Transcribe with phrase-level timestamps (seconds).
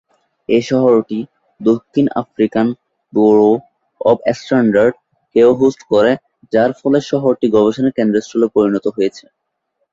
[0.49, 1.19] এই শহরটি
[1.59, 2.67] "দক্ষিণ আফ্রিকান
[3.13, 3.51] ব্যুরো
[4.01, 4.93] অব স্ট্যান্ডার্ড"
[5.35, 6.11] কেও হোস্ট করে,
[6.53, 9.25] যার ফলে শহরটি গবেষণার কেন্দ্রস্থলে পরিণত হয়েছে।